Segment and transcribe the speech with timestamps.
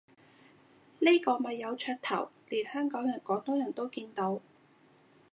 [0.97, 4.41] 呢個咪有噱頭，連香港人廣東人都見到